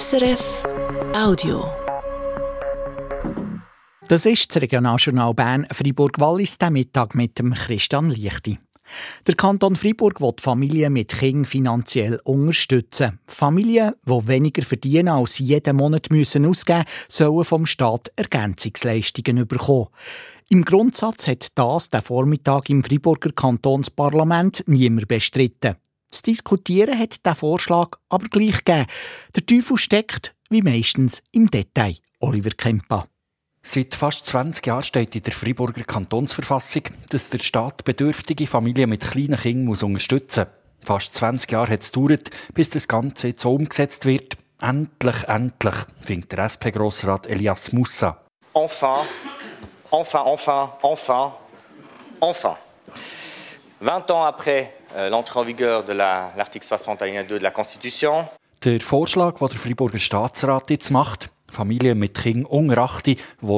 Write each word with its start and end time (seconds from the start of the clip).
SRF 0.00 0.62
Audio. 1.14 1.70
Das 4.08 4.24
ist 4.24 4.48
das 4.48 4.62
Regionaljournal 4.62 5.34
Bern 5.34 5.66
Fribourg-Wallis, 5.70 6.56
der 6.56 6.70
Mittag 6.70 7.14
mit 7.14 7.38
dem 7.38 7.52
Christian 7.52 8.08
Lichti. 8.08 8.58
Der 9.26 9.34
Kanton 9.34 9.76
Fribourg 9.76 10.18
will 10.22 10.32
Familien 10.40 10.94
mit 10.94 11.12
Kindern 11.18 11.44
finanziell 11.44 12.18
unterstützen. 12.24 13.18
Familien, 13.26 13.92
die 14.06 14.28
weniger 14.28 14.62
verdienen 14.62 15.08
als 15.08 15.40
jeden 15.40 15.76
Monat 15.76 16.10
müssen 16.10 16.46
ausgeben 16.46 16.84
sollen 17.08 17.44
vom 17.44 17.66
Staat 17.66 18.12
Ergänzungsleistungen 18.16 19.46
bekommen. 19.46 19.88
Im 20.48 20.64
Grundsatz 20.64 21.26
hat 21.28 21.48
das 21.54 21.90
der 21.90 22.00
Vormittag 22.00 22.70
im 22.70 22.82
Friburger 22.82 23.32
Kantonsparlament 23.32 24.64
niemand 24.66 25.08
bestritten. 25.08 25.74
Zu 26.12 26.22
diskutieren 26.22 26.98
hat 26.98 27.24
der 27.24 27.34
Vorschlag 27.34 27.96
aber 28.10 28.28
gleich 28.28 28.64
gegeben. 28.64 28.86
Der 29.34 29.46
Teufel 29.46 29.78
steckt, 29.78 30.34
wie 30.50 30.62
meistens, 30.62 31.22
im 31.32 31.50
Detail. 31.50 31.96
Oliver 32.20 32.50
Kempa. 32.50 33.06
Seit 33.62 33.94
fast 33.94 34.26
20 34.26 34.66
Jahren 34.66 34.82
steht 34.82 35.16
in 35.16 35.22
der 35.22 35.32
Friburger 35.32 35.84
Kantonsverfassung, 35.84 36.82
dass 37.08 37.30
der 37.30 37.38
Staat 37.38 37.84
bedürftige 37.84 38.46
Familien 38.46 38.90
mit 38.90 39.00
kleinen 39.00 39.38
Kindern 39.38 39.64
muss 39.64 39.82
unterstützen 39.82 40.44
muss. 40.44 40.86
Fast 40.86 41.14
20 41.14 41.50
Jahre 41.50 41.72
hat 41.72 41.82
es 41.82 41.92
gedauert, 41.92 42.30
bis 42.54 42.70
das 42.70 42.88
Ganze 42.88 43.28
jetzt 43.28 43.42
so 43.42 43.54
umgesetzt 43.54 44.04
wird. 44.04 44.36
Endlich, 44.60 45.28
endlich, 45.28 45.74
findet 46.00 46.32
der 46.32 46.44
SP-Grossrat 46.44 47.26
Elias 47.26 47.72
Moussa. 47.72 48.20
Enfin, 48.52 49.06
enfin, 49.90 50.20
enfin, 50.20 50.68
enfin, 50.82 51.32
enfin. 52.20 52.56
20 53.80 54.10
ans 54.10 54.26
après 54.26 54.74
l'entrée 55.10 55.40
en 55.40 55.44
vigueur 55.44 55.84
de 55.84 55.92
l'article 55.92 56.66
60 56.66 57.02
alinéa 57.02 57.24
2 57.24 57.38
de 57.38 57.42
la 57.42 57.50
Constitution. 57.50 58.24
Der 58.64 58.80
Vorschlag, 58.80 59.38
den 59.38 59.48
der 59.48 59.58
Friburger 59.58 59.98
Staatsrat 59.98 60.70
jetzt 60.70 60.90
macht, 60.90 61.32
Familien 61.50 61.98
mit 61.98 62.14
Kindern 62.14 62.46
unter 62.46 62.78
8, 62.78 63.06
die 63.06 63.16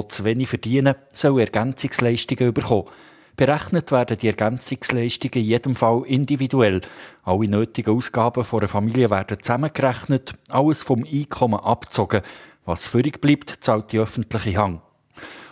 zu 0.08 0.24
wenig 0.24 0.48
verdienen, 0.48 0.94
sollen 1.12 1.38
Ergänzungsleistungen 1.38 2.52
bekommen. 2.52 2.88
Berechnet 3.36 3.90
werden 3.92 4.16
die 4.16 4.28
Ergänzungsleistungen 4.28 5.34
in 5.34 5.44
jedem 5.44 5.76
Fall 5.76 6.04
individuell. 6.06 6.80
Alle 7.24 7.48
nötigen 7.48 7.96
Ausgaben 7.96 8.44
einer 8.50 8.68
Familie 8.68 9.10
werden 9.10 9.42
zusammengerechnet, 9.42 10.32
alles 10.48 10.82
vom 10.82 11.04
Einkommen 11.04 11.60
abgezogen. 11.60 12.22
Was 12.64 12.86
führig 12.86 13.20
bleibt, 13.20 13.50
zahlt 13.60 13.92
die 13.92 13.98
öffentliche 13.98 14.56
Hand. 14.56 14.80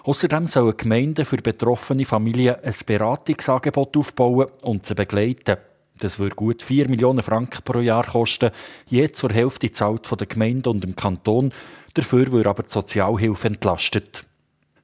Außerdem 0.05 0.47
sollen 0.47 0.77
Gemeinden 0.77 1.25
für 1.25 1.37
betroffene 1.37 2.05
Familien 2.05 2.57
ein 2.63 2.75
Beratungsangebot 2.87 3.97
aufbauen 3.97 4.49
und 4.63 4.87
sie 4.87 4.95
begleiten. 4.95 5.57
Das 5.99 6.19
würde 6.19 6.35
gut 6.35 6.63
4 6.63 6.89
Millionen 6.89 7.23
Franken 7.23 7.63
pro 7.65 7.81
Jahr 7.81 8.05
kosten, 8.05 8.51
je 8.89 9.11
zur 9.13 9.31
Hälfte 9.31 9.71
zahlt 9.71 10.07
von 10.07 10.19
der 10.19 10.27
Gemeinde 10.27 10.71
und 10.71 10.83
dem 10.83 10.97
Kanton. 10.97 11.53
Dafür 11.95 12.33
würde 12.33 12.49
aber 12.49 12.63
die 12.63 12.73
Sozialhilfe 12.73 13.49
entlastet. 13.49 14.25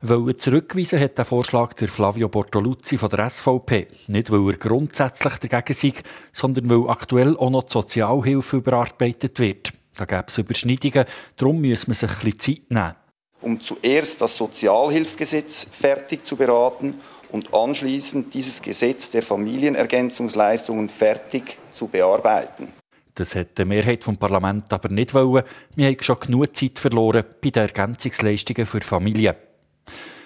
Weil 0.01 0.37
zurückweisen 0.37 1.01
hat 1.01 1.19
der 1.19 1.25
Vorschlag 1.25 1.73
der 1.73 1.89
Flavio 1.89 2.29
Bortoluzzi 2.29 2.97
von 2.97 3.09
der 3.09 3.29
SVP. 3.29 3.89
Nicht, 4.07 4.31
weil 4.31 4.53
er 4.53 4.57
grundsätzlich 4.57 5.39
dagegen 5.39 5.75
sei, 5.75 5.95
sondern 6.33 6.71
weil 6.71 6.89
aktuell 6.89 7.37
auch 7.37 7.51
noch 7.51 7.65
die 7.65 7.73
Sozialhilfe 7.73 8.59
überarbeitet 8.59 9.41
wird. 9.41 9.73
Da 9.97 10.05
gäbe 10.05 10.27
es 10.29 10.39
Überschneidungen, 10.39 11.05
darum 11.37 11.61
muss 11.61 11.89
man 11.89 11.97
sich 11.97 12.11
ein 12.11 12.17
bisschen 12.17 12.39
Zeit 12.39 12.71
nehmen. 12.71 12.95
Um 13.41 13.61
zuerst 13.61 14.21
das 14.23 14.37
Sozialhilfgesetz 14.37 15.67
fertig 15.71 16.25
zu 16.25 16.37
beraten 16.37 17.01
und 17.31 17.53
anschließend 17.55 18.33
dieses 18.35 18.63
Gesetz 18.63 19.11
der 19.11 19.23
Familienergänzungsleistungen 19.23 20.89
fertig 20.89 21.59
zu 21.71 21.89
bearbeiten. 21.89 22.69
Das 23.15 23.35
hat 23.35 23.59
die 23.59 23.65
Mehrheit 23.65 24.05
vom 24.05 24.17
Parlament 24.17 24.73
aber 24.73 24.89
nicht 24.89 25.13
wollen. 25.13 25.43
Wir 25.75 25.89
haben 25.89 25.97
schon 26.01 26.21
genug 26.21 26.55
Zeit 26.55 26.79
verloren 26.79 27.25
bei 27.43 27.51
den 27.51 27.63
Ergänzungsleistungen 27.63 28.65
für 28.65 28.81
Familien. 28.81 29.35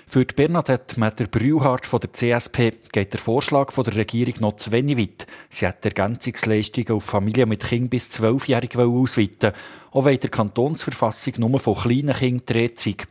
Für 0.07 0.27
Bernadette 0.27 1.01
Metter-Brühlhardt 1.01 1.87
von 1.87 2.01
der 2.01 2.13
CSP 2.13 2.75
geht 2.93 3.15
der 3.15 3.19
Vorschlag 3.19 3.73
von 3.73 3.85
der 3.85 3.97
Regierung 3.97 4.35
noch 4.41 4.57
zu 4.57 4.71
wenig 4.71 4.99
weit. 4.99 5.27
Sie 5.49 5.67
hat 5.67 5.83
Ergänzungsleistungen 5.87 6.91
auf 6.91 7.05
Familien 7.05 7.49
mit 7.49 7.65
Kindern 7.67 7.89
bis 7.89 8.11
12-jährig 8.11 8.77
ausweiten 8.77 9.53
auch 9.93 10.05
weil 10.05 10.19
der 10.19 10.31
Kantonsverfassung 10.31 11.35
nur 11.39 11.61
von 11.61 11.77
kleinen 11.77 12.15
Kindern 12.15 12.45
dreht. 12.45 13.07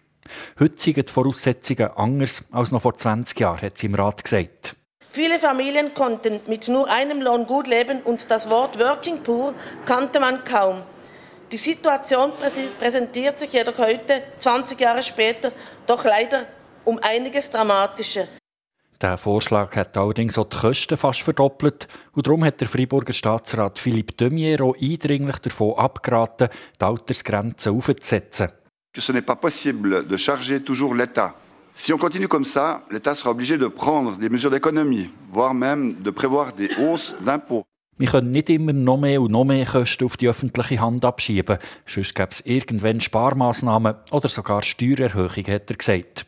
Heute 0.59 0.79
sind 0.79 0.97
die 0.97 1.11
Voraussetzungen 1.11 1.89
anders 1.95 2.45
als 2.51 2.71
noch 2.71 2.81
vor 2.81 2.95
20 2.95 3.39
Jahren, 3.39 3.61
hat 3.61 3.77
sie 3.77 3.87
im 3.87 3.95
Rat 3.95 4.23
gesagt. 4.23 4.75
Viele 5.09 5.39
Familien 5.39 5.93
konnten 5.93 6.39
mit 6.47 6.69
nur 6.69 6.89
einem 6.89 7.21
Lohn 7.21 7.45
gut 7.45 7.67
leben 7.67 8.01
und 8.01 8.31
das 8.31 8.49
Wort 8.49 8.79
Working 8.79 9.23
Poor 9.23 9.53
kannte 9.85 10.21
man 10.21 10.43
kaum. 10.43 10.83
Die 11.51 11.57
Situation 11.57 12.31
präsentiert 12.79 13.37
sich 13.37 13.51
jedoch 13.51 13.77
heute, 13.77 14.23
20 14.37 14.79
Jahre 14.79 15.03
später, 15.03 15.51
doch 15.85 16.05
leider 16.05 16.47
um 16.85 16.97
einiges 16.99 17.49
dramatischer. 17.49 18.27
Der 19.01 19.17
Vorschlag 19.17 19.75
hat 19.75 19.97
allerdings 19.97 20.37
auch 20.37 20.45
die 20.45 20.57
Kosten 20.57 20.95
fast 20.95 21.23
verdoppelt 21.23 21.87
und 22.13 22.27
darum 22.27 22.45
hat 22.45 22.61
der 22.61 22.69
Freiburger 22.69 23.13
Staatsrat 23.13 23.79
Philippe 23.79 24.13
Demiero 24.13 24.75
eindringlich 24.79 25.39
davon 25.39 25.73
abgeraten, 25.73 26.49
die 26.79 26.85
Altersgrenze 26.85 27.71
aufzusetzen. 27.71 28.49
Ce 28.97 29.12
n'est 29.13 29.22
pas 29.22 29.38
possible 29.38 30.06
de 30.06 30.18
charger 30.18 30.62
toujours 30.62 30.94
l'État 30.94 31.34
Si 31.74 31.94
on 31.94 31.97
continue 31.97 32.28
comme 32.28 32.44
ça, 32.44 32.84
l'État 32.91 33.16
sera 33.16 33.31
obligé 33.31 33.57
de 33.57 33.68
prendre 33.68 34.18
des 34.18 34.29
mesures 34.29 34.52
d'économie, 34.52 35.09
voire 35.31 35.53
même 35.53 35.96
de 36.02 36.09
prévoir 36.12 36.53
des 36.53 36.69
hausses 36.78 37.16
d'impôts. 37.24 37.63
Wir 37.97 38.09
können 38.09 38.31
nicht 38.31 38.50
immer 38.50 38.74
noch 38.74 38.97
mehr 38.97 39.22
und 39.22 39.31
noch 39.31 39.46
mehr 39.46 39.66
Kosten 39.66 40.06
auf 40.06 40.18
die 40.18 40.28
öffentliche 40.28 40.81
Hand 40.81 41.06
abschieben. 41.06 41.59
Sonst 41.85 42.16
gäbe 42.16 42.29
es 42.31 42.41
irgendwann 42.41 43.00
Sparmaßnahmen 43.00 43.96
oder 44.12 44.28
sogar 44.28 44.63
Steuererhöhungen, 44.63 45.53
hat 45.53 45.69
er 45.69 45.78
gesagt. 45.78 46.25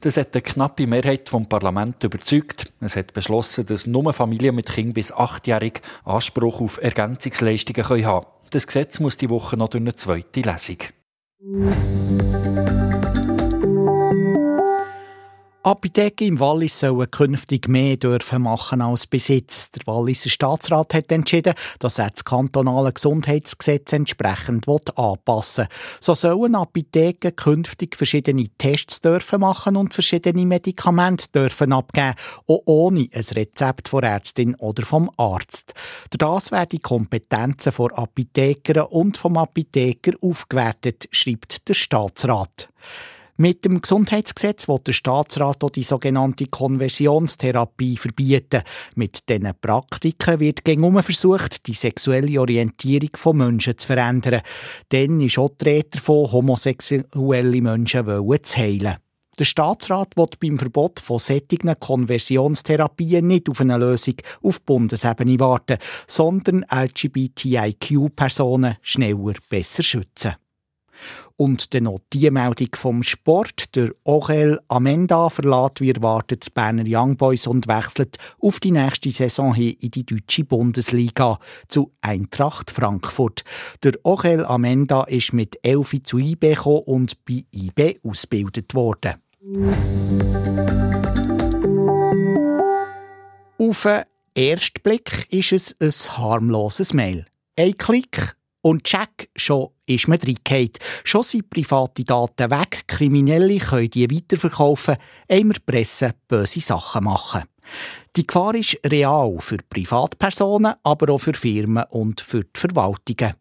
Das 0.00 0.16
hat 0.16 0.34
eine 0.34 0.42
knappe 0.42 0.86
Mehrheit 0.86 1.28
vom 1.28 1.48
Parlament 1.48 2.04
überzeugt. 2.04 2.72
Es 2.80 2.94
hat 2.94 3.14
beschlossen, 3.14 3.66
dass 3.66 3.86
nur 3.86 4.12
Familien 4.12 4.54
mit 4.54 4.68
Kind 4.68 4.94
bis 4.94 5.10
achtjährig 5.12 5.80
Anspruch 6.04 6.60
auf 6.60 6.78
Ergänzungsleistungen 6.82 7.84
haben 7.84 8.02
können. 8.02 8.26
Das 8.50 8.66
Gesetz 8.66 9.00
muss 9.00 9.16
die 9.16 9.30
Woche 9.30 9.56
noch 9.56 9.68
durch 9.68 9.82
eine 9.82 9.96
zweite 9.96 10.42
Lesung. 10.42 10.78
Thank 11.40 12.22
you. 12.22 12.27
Apotheken 15.68 16.24
im 16.24 16.40
Wallis 16.40 16.80
sollen 16.80 17.10
künftig 17.10 17.68
mehr 17.68 17.98
dürfen 17.98 18.40
machen 18.40 18.80
als 18.80 19.06
bis 19.06 19.28
jetzt. 19.28 19.76
Der 19.76 19.86
Walliser 19.86 20.30
Staatsrat 20.30 20.94
hat 20.94 21.12
entschieden, 21.12 21.52
dass 21.78 21.98
er 21.98 22.08
das 22.08 22.24
kantonale 22.24 22.90
Gesundheitsgesetz 22.90 23.92
entsprechend 23.92 24.66
anpassen 24.66 25.66
will. 25.66 25.76
So 26.00 26.14
sollen 26.14 26.54
Apotheken 26.54 27.36
künftig 27.36 27.96
verschiedene 27.96 28.48
Tests 28.56 29.02
dürfen 29.02 29.40
machen 29.40 29.76
und 29.76 29.92
verschiedene 29.92 30.46
Medikamente 30.46 31.28
dürfen 31.34 31.74
abgeben, 31.74 32.14
auch 32.46 32.62
ohne 32.64 33.06
ein 33.12 33.24
Rezept 33.34 33.90
von 33.90 34.04
Ärztin 34.04 34.54
oder 34.54 34.86
vom 34.86 35.10
Arzt. 35.18 35.74
das 36.16 36.50
werden 36.50 36.70
die 36.72 36.78
Kompetenzen 36.78 37.72
von 37.72 37.92
Apothekern 37.92 38.86
und 38.86 39.18
vom 39.18 39.36
Apotheker 39.36 40.12
aufgewertet, 40.22 41.08
schreibt 41.12 41.68
der 41.68 41.74
Staatsrat. 41.74 42.70
Mit 43.40 43.64
dem 43.64 43.80
Gesundheitsgesetz 43.80 44.66
will 44.66 44.80
der 44.84 44.92
Staatsrat 44.92 45.62
auch 45.62 45.70
die 45.70 45.84
sogenannte 45.84 46.46
Konversionstherapie 46.46 47.96
verbieten. 47.96 48.62
Mit 48.96 49.28
diesen 49.28 49.52
Praktiken 49.60 50.40
wird 50.40 50.64
gegenüber 50.64 51.04
versucht, 51.04 51.68
die 51.68 51.74
sexuelle 51.74 52.40
Orientierung 52.40 53.10
von 53.14 53.36
Menschen 53.36 53.78
zu 53.78 53.86
verändern. 53.86 54.40
Dann 54.88 55.20
ist 55.20 55.38
auch 55.38 55.50
die 55.50 55.68
Rede 55.68 55.90
davon, 55.90 56.32
homosexuelle 56.32 57.62
Menschen 57.62 58.06
zu 58.42 58.56
heilen. 58.56 58.96
Der 59.38 59.44
Staatsrat 59.44 60.16
will 60.16 60.26
beim 60.40 60.58
Verbot 60.58 60.98
von 60.98 61.20
sättigen 61.20 61.78
Konversionstherapien 61.78 63.24
nicht 63.24 63.48
auf 63.48 63.60
eine 63.60 63.76
Lösung 63.76 64.16
auf 64.42 64.62
Bundesebene 64.62 65.38
warten, 65.38 65.78
sondern 66.08 66.66
LGBTIQ-Personen 66.68 68.78
schneller 68.82 69.34
besser 69.48 69.84
schützen. 69.84 70.34
Und 71.40 71.72
dann 71.72 71.84
noch 71.84 72.00
die 72.12 72.28
Meldung 72.32 72.70
vom 72.74 73.04
Sport. 73.04 73.76
Der 73.76 73.92
Ochel 74.02 74.58
Amenda 74.66 75.28
verlässt 75.28 75.80
wie 75.80 75.92
erwartet 75.92 76.46
die 76.46 76.50
Berner 76.50 76.82
Young 76.84 77.16
Boys 77.16 77.46
und 77.46 77.68
wechselt 77.68 78.16
auf 78.40 78.58
die 78.58 78.72
nächste 78.72 79.12
Saison 79.12 79.54
hin 79.54 79.76
in 79.78 79.92
die 79.92 80.04
deutsche 80.04 80.44
Bundesliga 80.44 81.38
zu 81.68 81.92
Eintracht 82.00 82.72
Frankfurt. 82.72 83.44
Der 83.84 83.92
Ochel 84.02 84.44
Amenda 84.44 85.04
ist 85.04 85.32
mit 85.32 85.60
Elfi 85.62 86.02
zu 86.02 86.18
IB 86.18 86.54
gekommen 86.54 86.82
und 86.86 87.24
bei 87.24 87.44
IB 87.54 88.00
ausgebildet 88.02 88.74
worden. 88.74 89.14
Auf 93.58 93.82
den 93.84 94.02
ersten 94.34 94.82
Blick 94.82 95.28
ist 95.30 95.52
es 95.52 95.76
ein 95.78 96.18
harmloses 96.18 96.92
Mail. 96.94 97.26
Ein 97.56 97.78
Klick 97.78 98.37
und 98.62 98.84
check, 98.84 99.30
schon 99.36 99.68
ist 99.86 100.08
man 100.08 100.18
reingehauen. 100.18 100.72
Schon 101.04 101.22
sind 101.22 101.50
private 101.50 102.04
Daten 102.04 102.50
weg, 102.50 102.84
Kriminelle 102.86 103.58
können 103.58 103.90
die 103.90 104.10
weiterverkaufen, 104.10 104.96
einmal 105.28 105.56
Presse 105.64 106.14
böse 106.26 106.60
Sachen 106.60 107.04
machen. 107.04 107.44
Die 108.16 108.26
Gefahr 108.26 108.54
ist 108.54 108.78
real 108.86 109.36
für 109.40 109.58
Privatpersonen, 109.68 110.74
aber 110.82 111.12
auch 111.12 111.18
für 111.18 111.34
Firmen 111.34 111.84
und 111.90 112.20
für 112.20 112.44
die 112.44 112.58
Verwaltungen. 112.58 113.34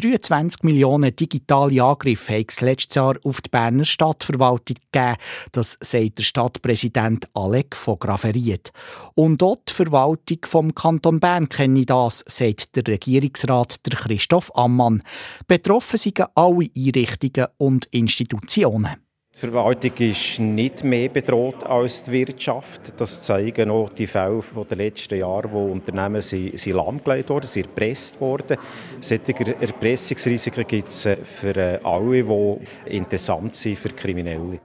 23 0.00 0.62
Millionen 0.62 1.14
digitale 1.14 1.82
Angriffe 1.82 2.38
hat 2.38 2.50
es 2.50 2.60
letztes 2.60 2.94
Jahr 2.94 3.16
auf 3.24 3.40
die 3.40 3.48
Berner 3.48 3.84
Stadtverwaltung 3.84 4.76
gegeben. 4.92 5.16
Das 5.50 5.76
sagt 5.80 6.18
der 6.18 6.22
Stadtpräsident 6.22 7.28
Alec 7.34 7.74
von 7.74 7.98
Graveriet. 7.98 8.70
Und 9.14 9.42
auch 9.42 9.58
die 9.68 9.72
Verwaltung 9.72 10.38
vom 10.44 10.74
Kanton 10.74 11.18
Bern 11.18 11.48
kenne 11.48 11.84
das, 11.84 12.24
sagt 12.28 12.76
der 12.76 12.86
Regierungsrat 12.86 13.84
der 13.86 13.98
Christoph 13.98 14.54
Ammann. 14.54 15.02
Betroffen 15.48 15.98
sind 15.98 16.22
alle 16.36 16.70
Einrichtungen 16.76 17.48
und 17.56 17.86
Institutionen. 17.86 19.07
Die 19.40 19.46
Verwaltung 19.46 19.92
ist 19.98 20.40
nicht 20.40 20.82
mehr 20.82 21.08
bedroht 21.08 21.62
als 21.62 22.02
die 22.02 22.10
Wirtschaft. 22.10 22.92
Das 22.96 23.22
zeigen 23.22 23.70
auch 23.70 23.88
die 23.90 24.08
Fälle 24.08 24.42
der 24.68 24.76
letzten 24.76 25.16
Jahre, 25.16 25.52
wo 25.52 25.70
Unternehmen 25.70 26.20
sind, 26.22 26.58
sind 26.58 26.72
lahmgelegt 26.72 27.30
wurden, 27.30 27.46
sind 27.46 27.66
erpresst 27.66 28.20
wurden. 28.20 28.58
Solche 29.00 29.54
Erpressungsrisiken 29.60 30.66
gibt 30.66 30.88
es 30.88 31.06
äh, 31.06 31.18
für 31.18 31.54
äh, 31.54 31.78
alle, 31.84 32.24
die 32.24 32.96
interessant 32.96 33.54
sind 33.54 33.78
für 33.78 33.90
Kriminelle. 33.90 34.58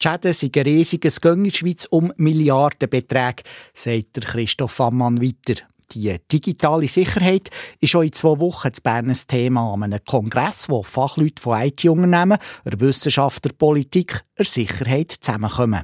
Die 0.00 0.08
Schäden 0.08 0.32
sind 0.32 0.56
riesig, 0.56 1.04
es 1.04 1.20
geht 1.20 1.32
in 1.32 1.42
der 1.42 1.50
Schweiz 1.50 1.86
um 1.86 2.12
Milliardenbeträge, 2.16 3.42
sagt 3.74 4.20
Christoph 4.20 4.80
Ammann 4.82 5.20
weiter. 5.20 5.64
Die 5.92 6.16
digitale 6.30 6.88
Sicherheit 6.88 7.50
ist 7.80 7.90
schon 7.90 8.06
in 8.06 8.12
zwei 8.12 8.40
Wochen 8.40 8.72
zu 8.72 8.82
Bern 8.82 9.08
ein 9.08 9.18
Thema 9.28 9.72
an 9.72 9.84
einem 9.84 10.04
Kongress, 10.04 10.68
wo 10.68 10.82
Fachleute 10.82 11.40
von 11.40 11.60
IT-Unternehmen, 11.60 12.38
der 12.64 12.80
Wissenschaft, 12.80 13.44
der 13.44 13.52
Politik, 13.52 14.22
der 14.36 14.44
Sicherheit 14.44 15.12
zusammenkommen. 15.12 15.82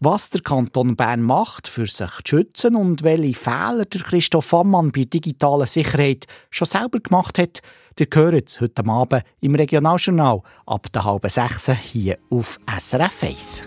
Was 0.00 0.30
der 0.30 0.42
Kanton 0.42 0.96
Bern 0.96 1.22
macht, 1.22 1.68
für 1.68 1.86
sich 1.86 2.10
zu 2.24 2.36
schützen 2.36 2.76
und 2.76 3.02
welche 3.02 3.38
Fehler 3.38 3.84
der 3.84 4.00
Christoph 4.00 4.54
Ammann 4.54 4.92
bei 4.92 5.04
digitaler 5.04 5.66
Sicherheit 5.66 6.26
schon 6.50 6.66
selber 6.66 7.00
gemacht 7.00 7.38
hat, 7.38 7.60
ihr 7.98 8.06
hört 8.12 8.60
heute 8.60 8.86
Abend 8.86 9.24
im 9.40 9.54
Regionaljournal 9.54 10.42
ab 10.66 10.86
der 10.92 11.04
halben 11.04 11.30
sechs 11.30 11.70
hier 11.70 12.18
auf 12.30 12.58
SRF 12.78 13.22
1. 13.22 13.62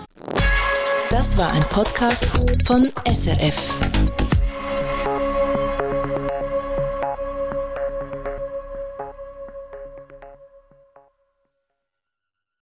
Das 1.09 1.37
war 1.37 1.51
ein 1.51 1.63
Podcast 1.63 2.25
von 2.65 2.89
SRF. 3.05 4.40